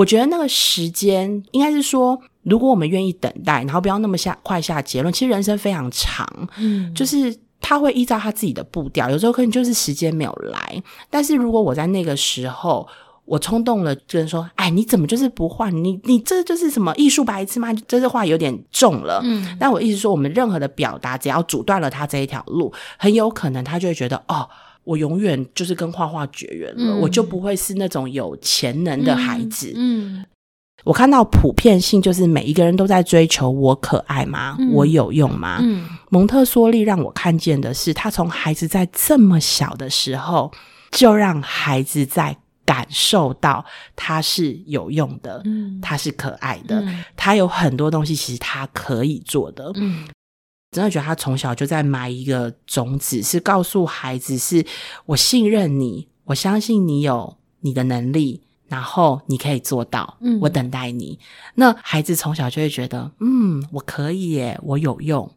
[0.00, 5.12] 我觉得那个时间应该是说，如果我们愿意等待，然后不要那么下快下结论。
[5.12, 6.26] 其实人生非常长，
[6.56, 10.82] 嗯，就是他会依照他自己的步调，有时候可能就是时间没有来。
[11.10, 12.88] 但是如果我在那个时候，
[13.30, 15.70] 我冲动了，跟人说：“哎，你怎么就是不画？
[15.70, 19.20] 你你这就是什么艺术白痴吗？”这句话有点重了。
[19.22, 24.48] 嗯，但我意思说，我们任何的表达，只要阻断了他这一条路，很有可能他就会觉得哦。
[24.82, 29.70] 我永远就是跟画画绝缘了，我就不会是那种有潜能的孩子。
[29.76, 30.24] 嗯，
[30.84, 34.56] 我看到普遍性就是每一个人都在追求我可爱吗？
[34.72, 35.58] 我有用吗？
[35.60, 40.50] 嗯，蒙特梭利让我看见的是，他从孩子在这么小的时候，
[40.90, 42.38] 就让孩子在感
[42.90, 43.64] 受到
[43.96, 49.72] 他是有用的，嗯，他是可爱的，嗯他有很多东西其实他可以做的。
[49.76, 50.06] 嗯
[50.72, 54.64] 真的觉得他从小就在埋一个种子，是告诉孩子：是
[55.06, 61.18] 我信任你，我相信你有你的能力，然后你可以做到，嗯我等待你。
[61.56, 65.28] 那孩子从小就会觉得，嗯，我可以耶，我有用。